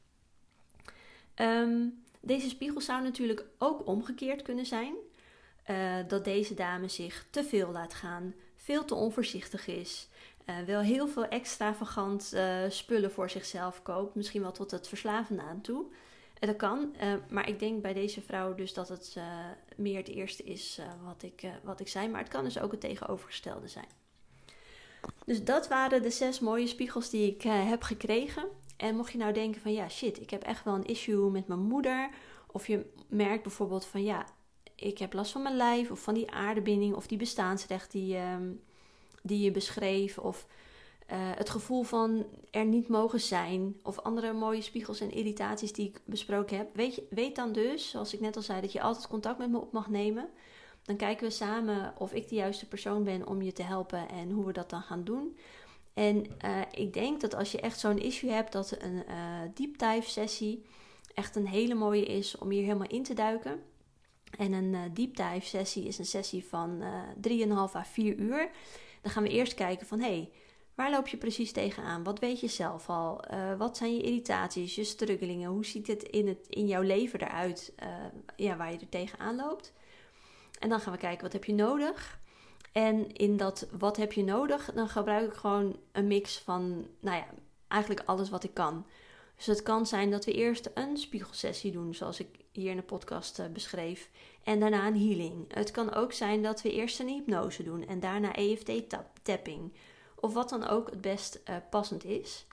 [1.35, 4.95] Um, deze spiegel zou natuurlijk ook omgekeerd kunnen zijn...
[6.07, 10.09] dat deze dame zich te veel laat gaan, veel te onvoorzichtig is,
[10.49, 14.15] uh, wel heel veel extravagant uh, spullen voor zichzelf koopt.
[14.15, 15.85] Misschien wel tot het verslavende aan toe.
[15.85, 16.95] Uh, dat kan,
[17.29, 19.17] maar ik denk bij deze vrouw dus dat het
[19.75, 22.07] meer het eerste is wat, ik, wat ik zei.
[22.09, 23.87] Maar het kan dus ook het tegenovergestelde zijn.
[25.25, 28.45] Dus dat waren de zes mooie spiegels die ik heb gekregen.
[28.77, 31.47] En mocht je nou denken van ja shit, ik heb echt wel een issue met
[31.47, 32.09] mijn moeder.
[32.47, 34.25] Of je merkt bijvoorbeeld van ja,
[34.75, 38.51] ik heb last van mijn lijf of van die aardebinding of die bestaansrecht die, ehm,
[39.27, 40.17] die je beschreef.
[40.17, 40.47] Of
[41.11, 43.75] uh, het gevoel van er niet mogen zijn.
[43.83, 46.75] Of andere mooie spiegels en irritaties die ik besproken heb.
[46.75, 49.59] Weet, weet dan dus, zoals ik net al zei, dat je altijd contact met me
[49.59, 50.29] op mag nemen.
[50.83, 54.31] Dan kijken we samen of ik de juiste persoon ben om je te helpen en
[54.31, 55.37] hoe we dat dan gaan doen.
[55.93, 59.77] En uh, ik denk dat als je echt zo'n issue hebt, dat een uh, deep
[59.77, 60.65] dive sessie
[61.13, 63.61] echt een hele mooie is om hier helemaal in te duiken.
[64.37, 66.83] En een deep dive sessie is een sessie van
[67.27, 68.49] 3,5 à 4 uur.
[69.07, 70.31] Dan gaan we eerst kijken van hé, hey,
[70.75, 72.03] waar loop je precies tegenaan?
[72.03, 73.23] Wat weet je zelf al?
[73.31, 75.49] Uh, wat zijn je irritaties, je struggelingen?
[75.49, 77.89] Hoe ziet het in, het, in jouw leven eruit uh,
[78.35, 79.73] ja, waar je er tegenaan loopt?
[80.59, 82.19] En dan gaan we kijken wat heb je nodig.
[82.71, 87.17] En in dat wat heb je nodig, dan gebruik ik gewoon een mix van, nou
[87.17, 87.27] ja,
[87.67, 88.85] eigenlijk alles wat ik kan.
[89.35, 92.83] Dus het kan zijn dat we eerst een spiegelsessie doen, zoals ik hier in de
[92.83, 94.09] podcast uh, beschreef,
[94.47, 95.53] en daarna een healing.
[95.53, 99.71] Het kan ook zijn dat we eerst een hypnose doen en daarna EFT-tapping,
[100.15, 102.45] of wat dan ook het best uh, passend is.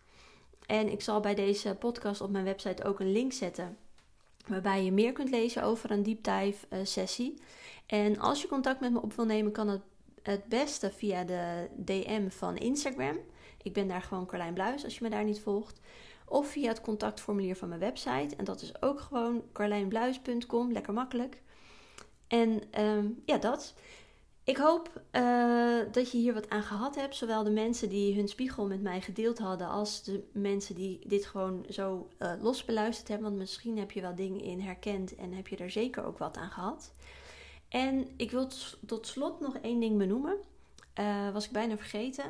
[0.66, 3.76] En ik zal bij deze podcast op mijn website ook een link zetten
[4.46, 7.34] waarbij je meer kunt lezen over een deep dive uh, sessie.
[7.86, 9.82] En als je contact met me op wil nemen, kan het
[10.22, 13.18] het beste via de DM van Instagram.
[13.62, 15.80] Ik ben daar gewoon Carlijn Bluis als je me daar niet volgt.
[16.26, 18.36] Of via het contactformulier van mijn website.
[18.36, 20.72] En dat is ook gewoon carlijnbluis.com.
[20.72, 21.42] Lekker makkelijk.
[22.26, 23.74] En ehm, ja, dat.
[24.44, 27.16] Ik hoop uh, dat je hier wat aan gehad hebt.
[27.16, 31.26] Zowel de mensen die hun spiegel met mij gedeeld hadden, als de mensen die dit
[31.26, 33.26] gewoon zo uh, los beluisterd hebben.
[33.26, 36.36] Want misschien heb je wel dingen in herkend en heb je er zeker ook wat
[36.36, 36.92] aan gehad.
[37.68, 38.48] En ik wil
[38.86, 40.36] tot slot nog één ding benoemen.
[41.00, 42.24] Uh, was ik bijna vergeten.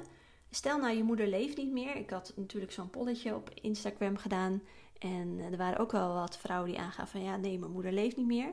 [0.50, 1.96] Stel nou, je moeder leeft niet meer.
[1.96, 4.62] Ik had natuurlijk zo'n polletje op Instagram gedaan.
[4.98, 8.16] En er waren ook wel wat vrouwen die aangaven van ja, nee, mijn moeder leeft
[8.16, 8.52] niet meer.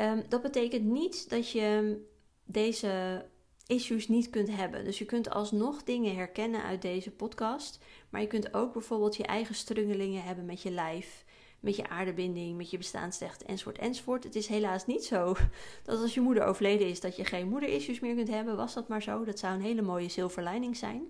[0.00, 2.00] Um, dat betekent niet dat je
[2.44, 3.24] deze
[3.66, 4.84] issues niet kunt hebben.
[4.84, 7.78] Dus je kunt alsnog dingen herkennen uit deze podcast.
[8.10, 11.24] Maar je kunt ook bijvoorbeeld je eigen strungelingen hebben met je lijf
[11.60, 14.24] met je aardebinding, met je bestaansrecht enzovoort enzovoort.
[14.24, 15.34] Het is helaas niet zo
[15.84, 18.56] dat als je moeder overleden is dat je geen moederissues meer kunt hebben.
[18.56, 19.24] Was dat maar zo?
[19.24, 21.08] Dat zou een hele mooie zilverlining zijn.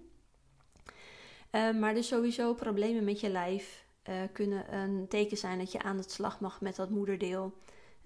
[1.53, 5.83] Uh, maar dus sowieso problemen met je lijf uh, kunnen een teken zijn dat je
[5.83, 7.53] aan het slag mag met dat moederdeel.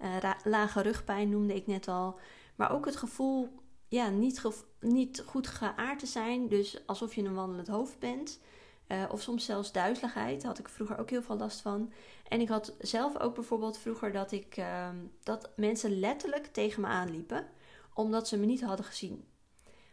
[0.01, 2.19] Uh, lage rugpijn noemde ik net al.
[2.55, 3.49] Maar ook het gevoel
[3.87, 4.41] ja, niet,
[4.79, 6.47] niet goed geaard te zijn.
[6.47, 8.39] Dus alsof je een wandelend hoofd bent.
[8.87, 10.41] Uh, of soms zelfs duizeligheid.
[10.41, 11.91] Daar had ik vroeger ook heel veel last van.
[12.27, 14.89] En ik had zelf ook bijvoorbeeld vroeger dat ik uh,
[15.23, 17.47] dat mensen letterlijk tegen me aanliepen,
[17.93, 19.25] omdat ze me niet hadden gezien.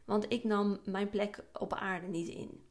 [0.05, 2.65] Want ik nam mijn plek op aarde niet in.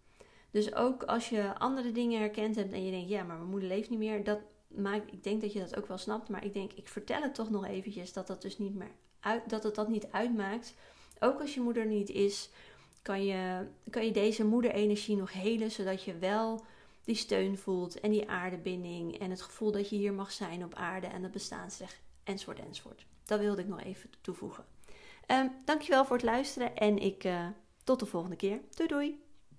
[0.51, 3.69] Dus ook als je andere dingen herkend hebt en je denkt, ja, maar mijn moeder
[3.69, 4.39] leeft niet meer, dat
[4.76, 7.36] maakt, ik denk dat je dat ook wel snapt, maar ik denk, ik vertel het
[7.36, 10.74] toch nog eventjes dat dat dus niet meer uit, dat het dat niet uitmaakt.
[11.19, 12.49] Ook als je moeder niet is,
[13.01, 16.61] kan je, kan je deze moederenergie nog helen, zodat je wel
[17.03, 20.74] die steun voelt en die aardebinding en het gevoel dat je hier mag zijn op
[20.74, 23.05] aarde en het bestaansrecht enzovoort enzovoort.
[23.26, 24.65] Dat wilde ik nog even toevoegen.
[25.28, 27.47] Um, dankjewel voor het luisteren en ik uh,
[27.84, 28.59] tot de volgende keer.
[28.76, 29.30] Doei doei!